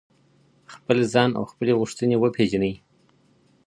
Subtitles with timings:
[0.73, 2.73] خپل ځان او خپلي غوښتنې وپیژنئ.